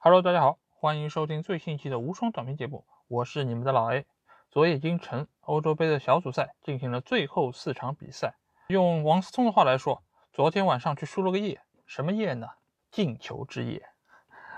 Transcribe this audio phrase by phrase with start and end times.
[0.00, 4.06] Hello，大家好，欢迎收听最新一期的无双短评节目，我是你们的老 A。
[4.48, 8.36] 昨夜今晨，欧洲杯的小组赛进行了最后四场比赛。
[8.68, 12.46] 用王思聪的话来说，昨天晚上去输了个夜，什么夜呢？
[12.92, 13.86] 进球之夜。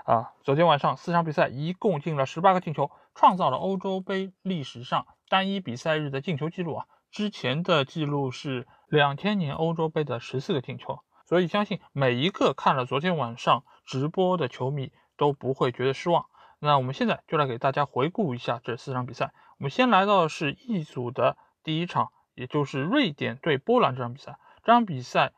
[0.05, 6.85] 啊，昨天晚上四场比赛一共进了十八个进球，创造了欧洲杯历史上单一比赛日的进球记录啊！
[7.09, 16.25] 之前的记录是两千年欧洲杯的十四个进球，所以相信每一个看了昨天晚上直播的球迷都不会觉得失望。
[16.57, 19.33] 那我们现在就来给大家回顾一下这四场比赛。
[19.59, 24.39] 我们先来到的是 E 组的第一场，也就是瑞典对波兰这场比赛。
[24.63, 25.33] 这场比赛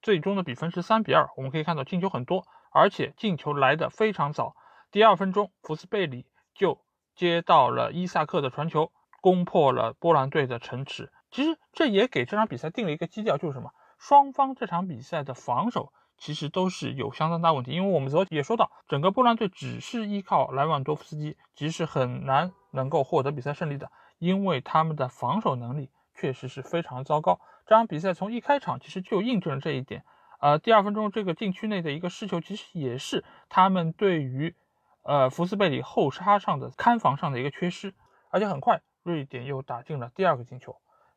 [0.00, 2.46] 最终的比分是三比二，我们可以看到进球很多。
[2.72, 4.56] 而且进球来的非常早，
[4.90, 6.80] 第二分钟，福斯贝里就
[7.14, 11.12] 接到了伊萨克的传球，攻破了波兰队的城池。
[11.30, 13.72] 其实这也给这场比赛定了一个基调，就是什么？
[13.98, 17.72] 双方这场比赛的防守其实都是有相当大问题。
[17.72, 27.40] 因为我们昨天也说到，整个波兰队只是依靠莱万多夫斯基，其实很难能够获得比赛胜利的，因为他们的防守能力确实是非常糟糕。
[27.66, 30.04] 这场比赛从一开场其实就印证了这一点。
[30.40, 34.54] 呃，第二分钟这个禁区内的一个失球，其实也是他们对于
[35.02, 37.94] 呃福斯贝里后插上的看防上的一个缺失。
[38.30, 40.76] 而且很快，瑞典又打进了第二个进球，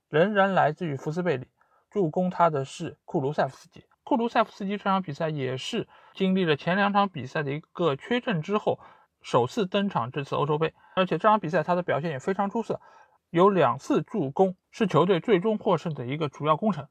[0.09, 1.47] 仍然来自于福斯贝里，
[1.91, 3.85] 助攻他的是库卢塞夫斯基。
[4.03, 8.79] 库卢塞夫斯基这场比赛也是经历了前两场比赛的一个缺阵之后，
[9.21, 12.81] 首次登场这次欧洲杯，而且这场比赛他的表现也非常出色，
[13.29, 16.87] 有两次助攻，是球队最终获胜的一个主要功臣。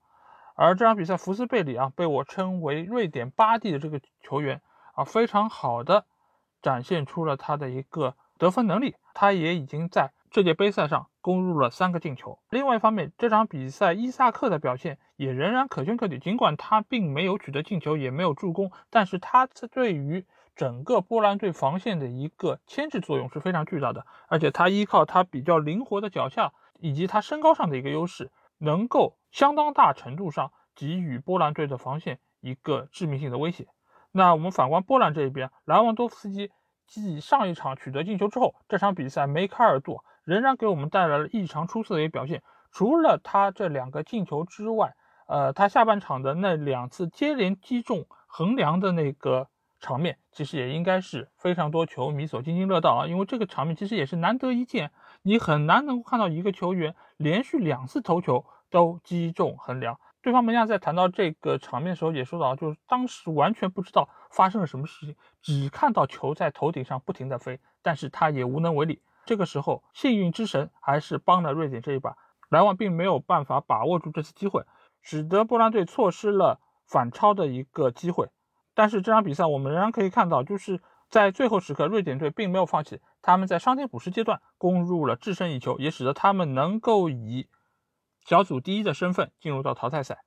[0.54, 4.60] 而这场比赛，福斯贝里啊，被我称为瑞典巴蒂的这个球员
[4.94, 6.06] 啊，非常好的
[6.60, 8.96] 展现出了他的一个得分能力。
[9.14, 12.38] 他也已经在这届杯赛上攻入了三个进球。
[12.50, 16.20] 另外一方面，这场比赛伊萨克的表现也仍然可圈可点。
[16.20, 24.04] 尽管他并没有取得进球，也没有助攻，但是他对于整个波兰队防线的一个牵制作用是非常巨大的。
[24.28, 28.30] 而且他依靠他比较灵活的脚下以及他身高上的一个优势。
[28.64, 33.66] 能够相当大程度上给予波兰队的防线一个致命性的威胁。
[34.12, 36.52] 那我们反观波兰这一边，莱万多夫斯基
[36.86, 42.42] 继上一场取得进球之后，这场比赛梅开二度，仍然给我们带来了异常出色的一个表现。
[42.70, 44.94] 除了他这两个进球之外，
[45.26, 54.90] 呃，他下半场的那两次接连击中横梁的那个场面，其实也应该是非常多球迷所津津乐道啊，因为这个场面其实也是难得一见。
[55.22, 59.98] 你很难能够看到一个球员连续两次头球都击中横梁。
[60.22, 69.02] 对方门将在谈到这个场面的时候也说到，就是当时完全不知道发生了什么事情，只看到球在头顶上不停的飞，但是他也无能为力。
[69.24, 72.16] 这个时候，幸运之神还是帮了瑞典这一把，
[72.48, 74.64] 莱万并没有办法把握住这次机会，
[75.00, 78.28] 使得波兰队错失了反超的一个机会。
[78.74, 80.80] 但是这场比赛我们仍然可以看到，就是。
[81.12, 87.50] 在最后时刻，瑞典队并没有放弃，他们在伤停补时阶段攻入了制胜一球，也使得他们能够以
[88.24, 90.24] 小组第一的身份进入到淘汰赛。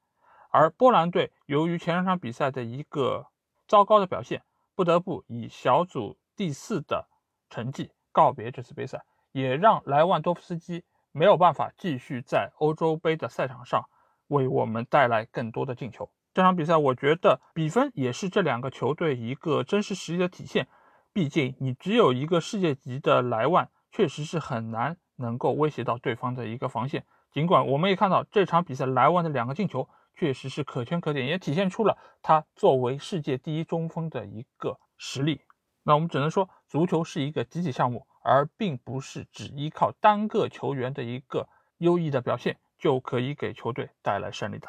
[0.52, 3.26] 而波兰队由于前两场比赛的一个
[3.68, 4.44] 糟糕的表现，
[4.76, 7.08] 不得不以小组第四的
[7.50, 9.04] 成绩告别这次杯赛，
[9.34, 13.90] 也让莱万多夫斯基没有办法继续在欧洲杯的赛场上
[14.28, 16.10] 为我们带来更多的进球。
[16.34, 20.70] 这场比赛，我觉得比分也是这两个球队一个真实实力的体现。
[21.12, 27.06] 毕竟，你只有一个世界级的莱万，确实是很难能够威胁到对方的一个防线。
[27.34, 35.42] 尽管我们也看到这场比赛莱万的两个进球确实是可圈可点，也体现出了他作为世界第一中锋的一个实力。
[35.88, 41.48] 那我们只能说，足球是一个集体项目，而并不是只依靠单个球员的一个
[41.78, 44.68] 优异的表现就可以给球队带来胜利的。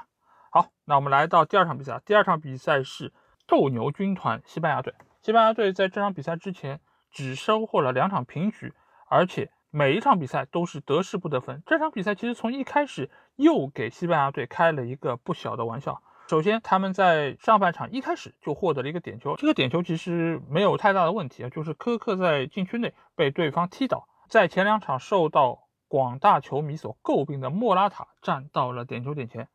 [0.51, 2.03] 好，那我们来到第二场比赛。
[2.05, 3.15] 第二场比赛是
[3.47, 4.95] 斗牛军团西班牙队。
[5.23, 8.75] 西班牙队在这场比赛之前只收获了两场平局，
[9.09, 11.63] 而且每一场比赛都是得失不得分。
[11.65, 16.03] 这场比赛其实从一开始又给西班牙队开了一个不小的玩笑。
[16.29, 24.09] 首先，他们在上半场一开始就获得了一个点球，这个点球其实没有太大的问题啊，就是科克在禁区内被对方踢倒。
[24.29, 29.47] 在前两场受到广大球迷所诟病的莫拉塔站到了点球点前。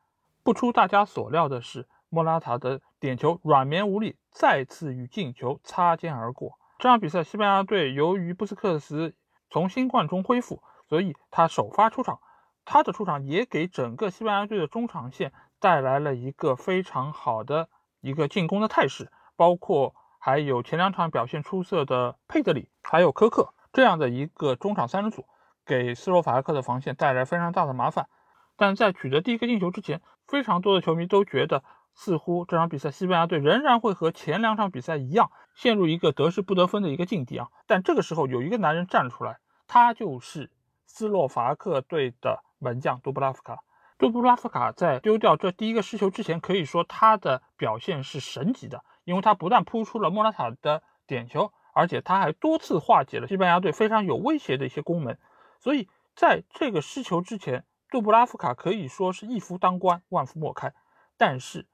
[0.44, 6.58] 不出大家所料的是，莫拉塔的点球软绵无力，再次与进球擦肩而过。
[6.80, 9.14] 这场比赛，西班牙队由于布斯克斯
[9.50, 12.20] 从新冠中恢复，所以他首发出场。
[12.64, 17.70] 他的出场也给整个西班牙队的中场线带来了一个非常好的
[18.02, 19.10] 一个进攻的态势。
[19.38, 25.26] 包括还有前两场表现出色的佩德里，还有科克这样的一个中场三人组，
[25.66, 28.08] 给斯洛伐克的防线带来非常大的麻烦。
[28.56, 31.64] 但在取得第一个进球之前，非常多的球迷都觉得
[31.96, 37.48] 似乎这场比赛西班牙队仍然会和前两场比赛一样，陷入一个得失不得分的一个境地啊。
[37.66, 40.52] 但这个时候有一个男人站出来，他就是
[40.86, 43.58] 斯洛伐克队的门将杜布拉夫卡。
[44.02, 55.20] 杜布拉夫卡在丢掉这第一个失球之前，可以说他的表现是神级的，因为他不但扑出了莫拉塔的点球，而且他还多次化解了西班牙队非常有威胁的一些攻门。
[55.60, 60.74] 所以在这个失球之前，杜布拉夫卡可以说是一夫当关，万夫莫开。
[61.16, 61.68] 但是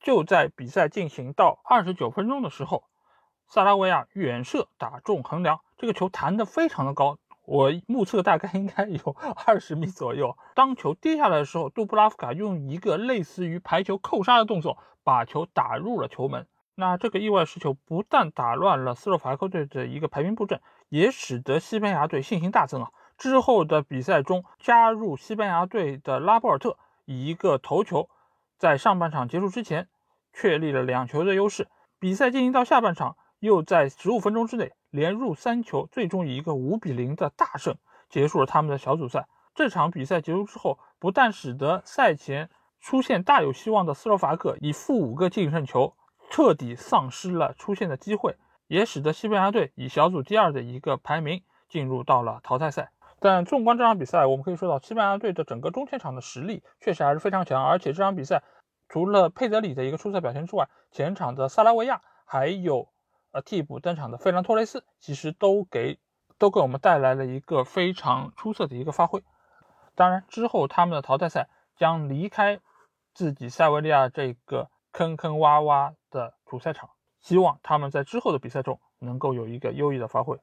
[0.00, 2.88] 就在比赛进行到二十九分钟的时候，
[3.46, 7.18] 萨拉维亚远射打中横梁，这个球弹得非常的高。
[7.48, 9.16] 我目测大概应该有
[9.46, 10.36] 二十米左右。
[10.54, 16.46] 当球跌下来的时候，杜布拉夫卡用一个类似于排球扣杀的动作，把球打入了球门。
[16.74, 20.60] 那这个意外失球不但打乱了斯洛伐克队的一个排兵布阵，
[20.90, 22.90] 也使得西班牙队信心大增啊！
[23.16, 28.10] 之后的比赛中，加入西班牙队的拉波尔特以一个头球，
[28.58, 29.88] 在上半场结束之前
[30.34, 31.66] 确立了两球的优势。
[31.98, 34.72] 比赛进行到下半场，又在十五分钟之内。
[34.90, 37.76] 连入三球，最终以一个五比零的大胜
[38.08, 39.28] 结束了他们的小组赛。
[39.54, 42.48] 这场比赛结束之后，不但使得赛前
[42.80, 45.94] 出现大有希望的斯洛伐克以负五个净胜球
[46.30, 48.36] 彻底丧失了出线的机会，
[48.66, 52.90] 也使得西班牙队以小组第二的一个排名进入到了淘汰赛。
[53.20, 58.42] 但纵观这场比赛，我们可以说到西班牙队的整个中前场的实力确实还是非常强，而且这场比赛
[58.88, 62.88] 除了佩德里的一个出色表现之外，前场的萨拉维亚还有。
[63.30, 65.98] 呃，替补登场的费兰托雷斯其实都给
[66.38, 69.22] 都给我们带来了一个非常出色的一个发挥。
[69.94, 72.58] 当然，之后他们的淘汰赛将离开
[73.12, 76.88] 自己塞维利亚这个坑坑洼洼的主赛场，
[77.20, 80.38] 希望他们在之后的比赛中能够有一个优异的发挥。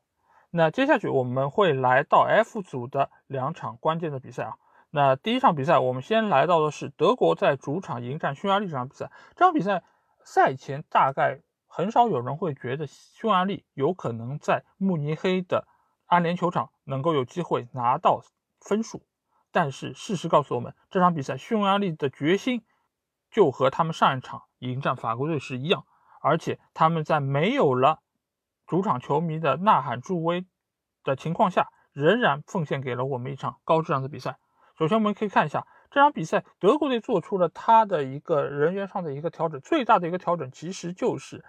[0.52, 4.58] 那接下去我们会来到 F 组的两场关键的比赛啊。
[4.92, 9.12] 那第一场比赛，我们先来到的是德国在主场迎战匈牙利这场比赛。
[9.36, 9.82] 这场比赛
[10.24, 11.42] 赛前大概。
[11.76, 15.68] 很少有人会觉得匈牙利有可能在慕尼黑的
[16.06, 18.22] 安联球场能够有机会拿到
[18.62, 19.06] 分数，
[19.52, 22.64] 但是事实告诉我们，这场比赛匈牙利的决心
[23.30, 25.84] 就和他们上一场迎战法国队是一样，
[26.22, 28.00] 而且他们在没有了
[28.66, 30.46] 主场球迷的呐喊助威
[31.04, 34.38] 的情况下，仍然奉献给了我们一场高质量的比赛。
[34.78, 35.68] 首先，我们可以看一下。
[35.92, 41.46] 这场比赛，德国队做出了他的一个人员上的一个调整，最大的一个调整其实就是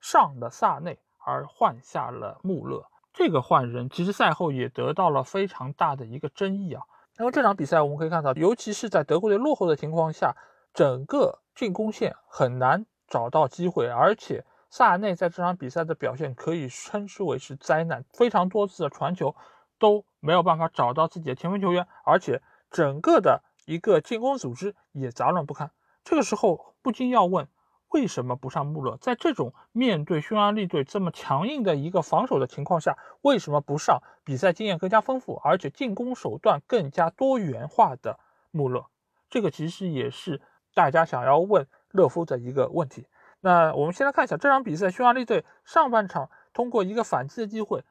[0.00, 2.86] 上了萨内而换下了穆勒。
[3.12, 6.82] 这个换人其实赛后也得到了非常大的一个争议啊。
[7.16, 10.34] 那么这场比赛我们可以看到，尤其是在德国队落后的情况下，
[10.72, 19.34] 整个进攻线很难找到机会，而且萨内在这场比赛的表现可以称之为是灾难，非常多次的传球
[19.78, 23.42] 都没有办法找到自己的前锋球员，而且整个的。
[23.66, 25.70] 一个进攻组织也杂乱不堪，
[26.02, 27.46] 这个时候不禁要问，
[27.90, 28.96] 为什么不上穆勒？
[28.96, 38.18] 在这种面对匈牙利队这么强硬的一个防守的情况下，为什么不上比赛经验更加丰富，而且进攻手段更加多元化的
[38.50, 38.86] 穆勒？
[39.28, 40.40] 这个其实也是
[40.74, 43.06] 大家想要问勒夫的一个问题。
[43.40, 47.84] 那我们先来看一下这场比赛，匈牙利队上半场通过一个反击的机会，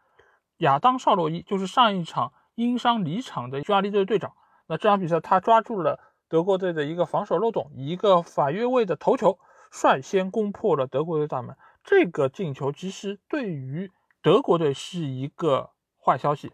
[0.58, 4.34] 亚当绍洛伊就是上一场因伤离场的匈牙利队队长。
[4.68, 9.40] 那这场比赛，他抓住了德国队的一个防守漏洞，一个反越位的头球，
[9.72, 11.56] 率先攻破了德国队大门。
[11.84, 15.72] 这个进球其实对于德国队是一个
[16.04, 16.52] 坏消息，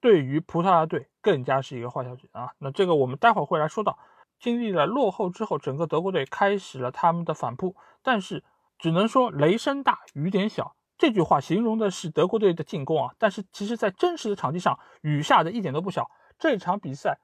[0.00, 2.52] 对于葡萄牙队更加是一个坏消息啊。
[2.58, 3.98] 那这个我们待会儿会来说到。
[4.38, 8.42] 经历了落后之后，整个德国队开始了他们的反扑，但是
[8.78, 10.74] 只能说雷声大雨点小。
[10.96, 16.10] 这句话形容的是德国队的进攻啊，但是其实在真实的场地上，雨下的一点都不小。
[16.38, 17.18] 这场比赛。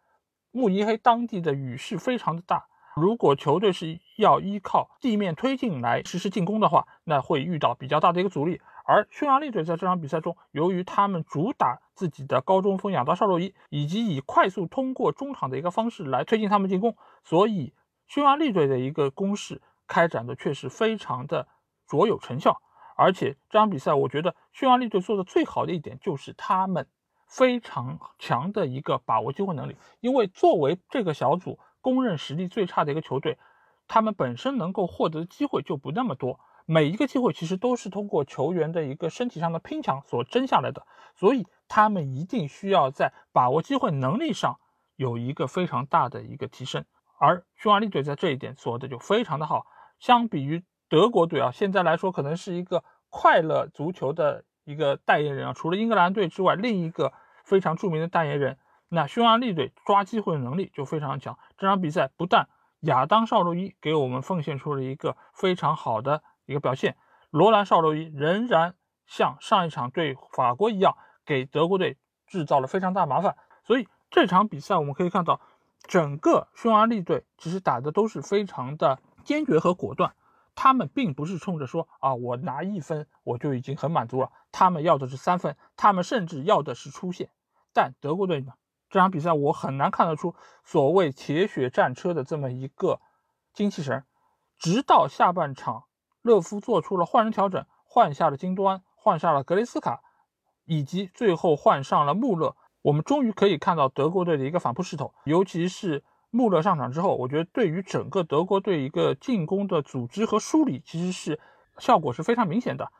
[0.52, 2.66] 慕尼黑当地的雨势非常的大，
[2.96, 8.62] 如果球队是要依靠地面推进来实施进攻的话，那会遇到比较大的一个阻力。
[8.86, 17.74] 而匈牙利队在这场比赛中，由于他们主打自己的高中锋亚当绍洛伊，以及以快速通过中场的一个方式来推进他们进攻，所以
[18.06, 21.46] 匈牙利队的一个攻势开展的确实非常的
[21.86, 22.62] 卓有成效。
[22.96, 26.86] 而且这场比赛，我觉得匈牙利队做的最好的一点就是他们。
[27.28, 31.58] 非常强的一个把握机会能力，因为作为这个小组
[31.94, 33.38] 公认实力最差的一个球队，
[33.86, 44.58] 他们本身能够获得的机会就不那么多，每一个机会其实都是通过球员的一个身体上的拼抢所争下来的，所以他们一定需要在把握机会能力上
[44.96, 46.84] 有一个非常大的一个提升，
[47.18, 49.64] 而匈牙利队在这一点做的就非常的好，
[50.00, 54.44] 相比于德国队啊，现在来说可能是一个快乐足球的。
[54.66, 57.12] 一个代言人啊，除了英格兰队之外，另一个
[57.44, 61.38] 非常著名的代言人，那匈牙利队抓机会的能力就非常强。
[61.58, 62.48] 这场比赛不但
[62.80, 66.96] 亚当绍洛伊给我们奉献出了一个非常好的一个表现，
[67.30, 68.74] 罗兰绍洛伊仍然
[69.06, 73.36] 像上一场对法国一样，给德国队制造了非常大麻烦。
[73.64, 75.40] 所以这场比赛我们可以看到，
[75.88, 80.14] 整个匈牙利队其实打的都是非常的坚决和果断。
[80.54, 84.30] 他们并不是冲着说啊，我拿一分我就已经很满足了。
[84.52, 87.28] 他们要的是三分，他们甚至要的是出线。
[87.74, 88.54] 但德国队呢？
[88.88, 93.00] 这场比赛我很难看得出所谓铁血战车的这么一个
[93.52, 94.04] 精气神。
[94.58, 95.84] 直到下半场，
[96.22, 100.02] 勒夫做出了换人调整，换下了金端，换下了格雷斯卡，
[100.64, 106.04] 以及最后换上了穆勒，我们终于可以看到德国队的一个反扑势头，尤其是。
[106.30, 111.40] 穆勒上场之后，我觉得对于整个德国队一个进攻的组织和梳理，其实是
[111.78, 112.92] 效果是非常明显的。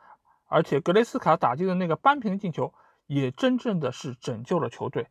[0.47, 2.73] 而且格雷斯卡打进的那个扳平的进球，
[3.05, 5.07] 也真正的是拯救了球队。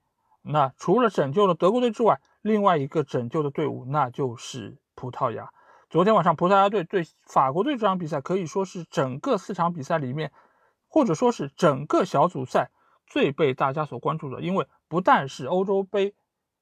[0.47, 5.51] 那除了拯救了德国队之外，另外一个拯救的队伍那就是葡萄牙。
[5.91, 10.33] 昨天晚上葡萄牙队对法国队这场比赛，可以说是整个四场比赛里面，
[10.89, 12.71] 或者说是整个小组赛
[13.07, 16.15] 最被大家所关注的，因为不但是欧洲杯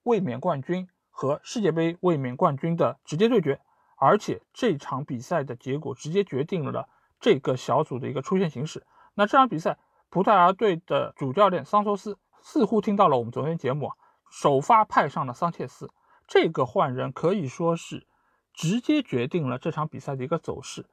[0.02, 0.88] 卫冕冠军。
[1.16, 3.60] 和世界杯卫冕冠军的直接对决，
[3.96, 6.88] 而且这场比赛的结果直接决定了
[7.20, 8.84] 这个小组的一个出线形势。
[9.14, 9.78] 那这场比赛，
[10.10, 13.96] 葡萄牙队的主教练桑托斯似乎听到了我们昨天节目啊，
[14.30, 15.90] 首发派上了桑切斯，
[16.28, 18.06] 这个换人可以说是
[18.52, 20.86] 直接决定了这场比赛的一个走势。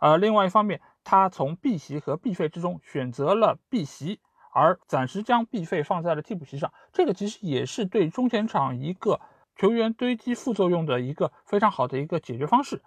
[0.00, 4.20] 而另外一方面，他从 B 席和 B 费之中选择了 B 席，
[4.52, 9.20] 而暂时将 B 费放在了替补席上，这个其实也是对中前场一个。
[9.58, 12.82] 球员堆积副作用的一个非常好的一个解决方式，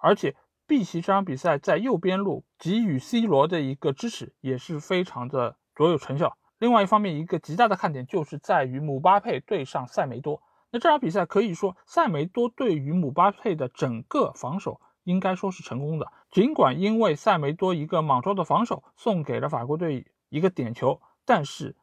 [0.00, 6.36] 而且 B 席这场比赛在右边路给予 C 罗的一个支持也是非常的卓有成效。
[6.58, 10.42] 另外一方面，一个极大的看点就是在于姆巴佩对上塞梅多。
[10.70, 16.10] 那这场比赛可以说，塞梅多对于姆巴佩的整个防守应该说是成功的。
[16.30, 21.76] 尽管因为塞梅多一个莽撞的防守送给了法国队一个点球，但是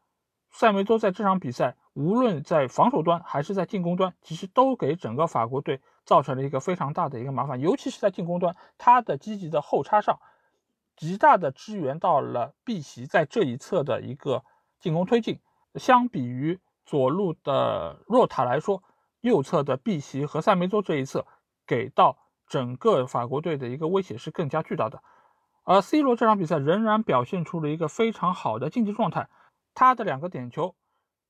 [0.52, 1.76] 塞梅多在这场比赛。
[1.96, 10.20] 无论在防守端还是在进攻端，其实都给整个法国队造成了一个非常大的一个麻烦，尤其是在进攻端，他的积极的后插上，
[10.96, 14.44] 极大的支援到了 B 席在这一侧的一个
[14.84, 15.40] 进攻推进。
[15.76, 18.84] 相比于左路的若塔来说，
[19.22, 21.26] 右侧的 B 席和塞梅多这一侧
[21.66, 25.02] 给到整个法国队的一个威胁是更加巨大的。
[25.64, 29.30] 而 C 罗这场比赛仍然表现出了一个非常好的竞技状态，
[29.74, 30.76] 他的两个点球。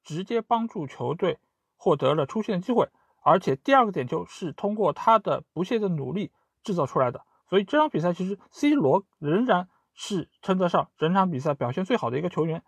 [0.06, 1.40] 直接帮助球队
[1.78, 2.90] 获得了出线的机会，
[3.22, 7.24] 而且第二个点球是通过他的不懈的努力制造出来的。
[7.48, 12.66] 所以这场比赛其实 C 罗仍然是称得上整场比赛表现最好的一个球员。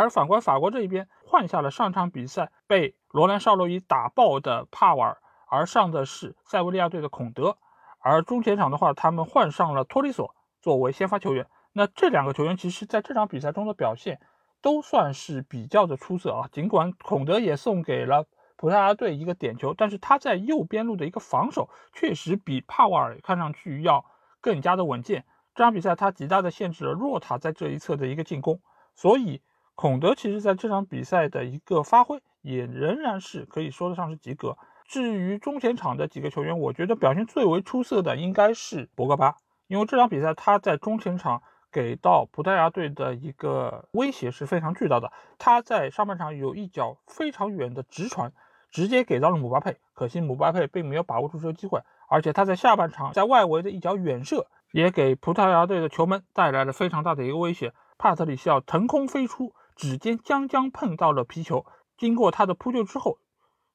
[0.00, 5.18] 而反观法国这一边，换下了上场比赛被罗兰绍洛伊打爆的帕瓦尔，
[5.48, 7.58] 而上的是塞维利亚队的孔德。
[7.98, 11.46] 而中前场的话，他们换上了托里索作为先发球员。
[11.72, 14.18] 那这两个球员其实在这场比赛中的表现。
[14.62, 16.48] 都算是比较的出色啊。
[16.52, 18.24] 尽管孔德也送给了
[18.56, 24.04] 葡萄牙队一个点球，但是他在右边路的一个防守确实比帕瓦尔看上去要
[24.40, 25.24] 更加的稳健。
[25.56, 28.60] 这场比赛他极大的限制了若塔在这一侧的一个进攻，
[28.94, 29.42] 所以
[29.74, 34.56] 孔德其实在这场比赛的一个发挥也仍然是可以说得上是及格。
[34.86, 39.36] 至于中前场的几个球员，我觉得表现最为出色的应该是博格巴，
[39.66, 41.42] 因为这场比赛他在中前场。
[41.74, 45.10] 给到葡萄牙队的一个威胁是非常巨大的。
[45.38, 48.30] 他在上半场有一脚非常远的直传，
[48.70, 51.80] 直接给到了姆巴佩，可惜姆巴佩并没有把握住这个机会。
[52.10, 57.72] 而且他在下半场在外围的一脚远射，也给葡萄牙队的球门带来了非常大的一个威胁。
[57.96, 61.66] 帕特里西奥腾空飞出，指尖将将碰到了皮球，
[61.98, 63.18] 经过他的扑救之后，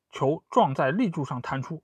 [0.09, 1.83] 球撞在立柱上弹出。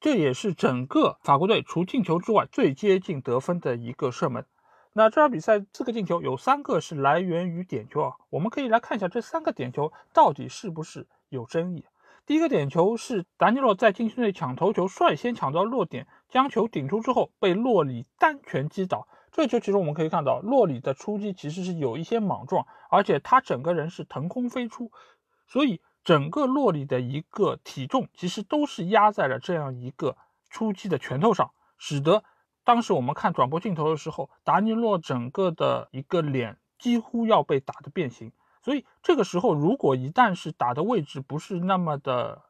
[0.00, 4.46] 这也是整个法国队除进球之外最接近得分的一个射门。
[4.92, 11.84] 那这场比赛四个进球有三个是来源于点球啊，我们可以来看一下这三个点球到底是不是有争议。
[12.26, 19.08] 第一个点球是达尼洛在禁区内抢头球，率先抢到落点，将球顶出之后被洛里单拳击倒。
[19.34, 24.92] 这球其实我们可以看到，洛里的出击其实是有一些莽撞，而且他整个人是腾空飞出，
[25.48, 30.16] 所以整个洛里的一个体重其实都是压在了这样一个
[30.50, 32.22] 出击的拳头上，使得。
[32.62, 38.30] 当时我们看转播镜头的时候，达尼洛整个的一个脸几乎要被打的变形，
[38.62, 42.44] 所以这个时候如果一旦是打的位置不是那么的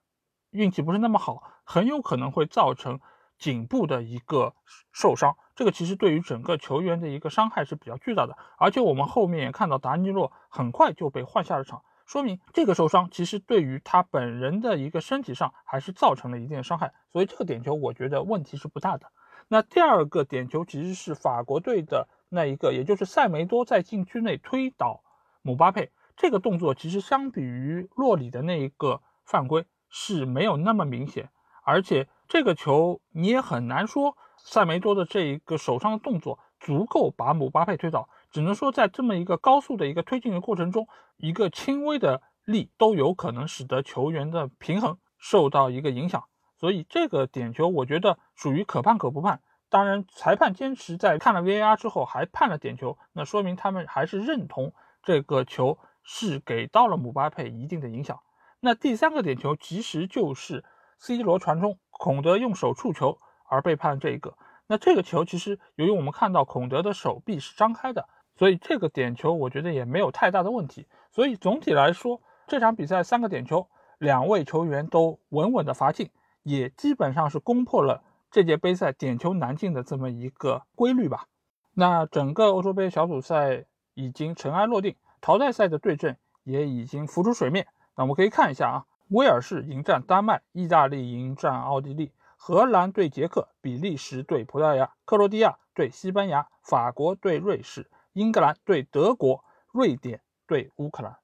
[0.50, 3.00] 运气不是那么好，很有可能会造成
[3.38, 4.54] 颈部的一个
[4.92, 5.34] 受伤。
[5.54, 8.36] 这个其实对于整个球员的一个伤害是比较巨大的。
[8.58, 19.10] 而且我们后面也看到达尼洛很快就被换下了场，说明这个受伤其实对于他本人的一个身体上还是造成了一定的伤害，所以这个点球我觉得问题是不大的。
[19.48, 25.02] 那第二个点球其实是法国队的那一个，也就是塞梅多在禁区内推倒
[25.42, 31.28] 姆巴佩这个动作，其实相比于洛里的那一个犯规是没有那么明显，
[31.62, 40.86] 而且这个球你也很难说塞梅多的这一个手上的动作足够把姆巴佩推倒，只能说在这么一个高速的一个推进的过程中，
[41.16, 46.24] 一个轻微的力都有可能使得球员的平衡受到一个影响。
[46.56, 49.40] 所以这个点球，我觉得属于可判可不判。
[49.70, 54.72] 当然，裁判坚持在看了 VAR 之后还判了点球，那说明他们还是认同
[55.02, 58.20] 这个球是给到了姆巴佩一定的影响。
[58.60, 60.64] 那第三个点球其实就是
[60.98, 64.36] C 罗传中，孔德用手触球而被判这个。
[64.66, 70.86] 那这个球其实由于我们看到孔德的手臂是张开的，所以这个点球我觉得也没有太大的问题。
[71.10, 76.10] 所以总体来说，这场比赛三个点球，两位球员都稳稳的罚进。
[76.42, 81.26] 也基本上是攻破了这届杯赛点球难进的这么一个规律吧。
[81.72, 87.66] 那整个欧洲杯小组赛已经尘埃落定，淘汰赛的对阵也已经浮出水面。
[87.96, 92.12] 那我们可以看一下啊，威尔士迎战丹麦，意大利迎战奥地利，
[92.46, 101.16] 荷兰对捷克，比利时对葡萄牙，克罗地亚对西班牙，法国对瑞士，英格兰对德国，瑞典对乌克兰。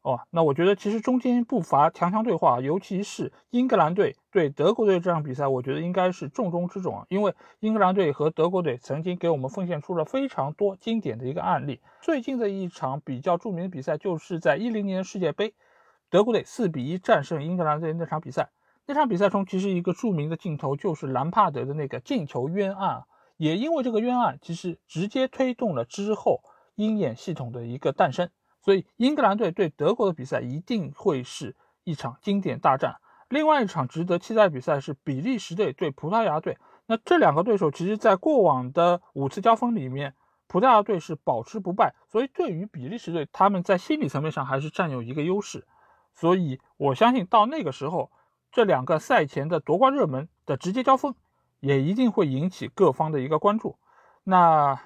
[0.00, 7.06] 哦，那我觉得其实中间不乏强强对话，尤其是英格兰队对德国队这场比赛，我觉得应该是重中之重啊。
[7.10, 11.82] 因为英格兰队和德国队曾经给我们奉献出了非常多经典的一个案例。
[12.00, 15.52] 最近的一场比较著名的比赛，就是在一零年世界杯，
[16.08, 18.48] 德国队四比一战胜英格兰队那场比赛。
[18.86, 23.04] 那场比赛中，其实一个著名的镜头就是兰帕德的那个进球冤案，
[23.36, 26.40] 也因为这个冤案，其实直接推动了之后
[26.74, 28.28] 鹰眼系统的一个诞生。
[28.60, 32.96] 所以，英格兰队对德国的比赛一定会是一场经典大战。
[33.28, 36.58] 另外一场值得期待的比赛是比利时队对葡萄牙队。
[36.86, 40.14] 那这两个对手其实，在过往的五次交锋里面，
[40.46, 41.94] 葡萄牙队是保持不败。
[42.08, 45.66] 所以，对于比利时队，他们在心理层面上还是占有一个优势。
[46.14, 48.12] 所以我相信，到那个时候，
[48.52, 51.16] 这两个赛前的夺冠热门的直接交锋，
[51.58, 53.76] 也一定会引起各方的一个关注。
[54.22, 54.80] 那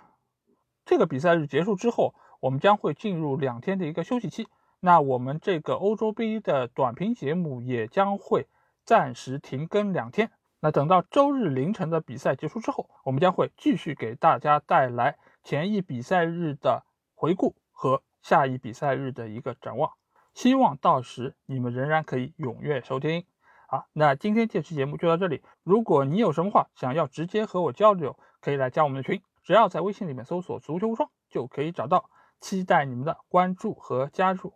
[0.86, 2.14] 这个比赛日结束之后。
[2.38, 4.46] 我们将会进入两天的一个休息期，
[4.78, 8.46] 那我们这个欧洲杯的短评节目也将会
[8.84, 10.30] 暂时停更两天。
[10.60, 19.92] 那等到周日凌晨的比赛结束之后，我们将会继续给大家带来前一比赛日的回顾和下一比赛日的一个展望。
[20.34, 23.24] 希望到时你们仍然可以踊跃收听。
[23.68, 25.42] 好，那今天这期节目就到这里。
[25.62, 32.10] 如果你有什么话想要直接和我交流，可以来加我们的群，只要在微信里面搜索“足球无双”就可以找到。
[32.38, 34.52] 期待你们的关注和加入。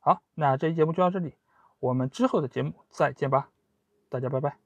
[0.00, 1.36] 好，那这期节目就到这里，
[1.78, 3.48] 我们之后的节目再见吧，
[4.10, 4.61] 大家拜拜。